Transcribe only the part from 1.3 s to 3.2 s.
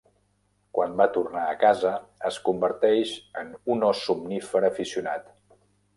a casa, es converteix